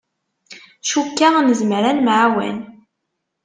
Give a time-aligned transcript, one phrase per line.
[0.89, 2.57] Cukkeɣ nezmer ad nemεawan.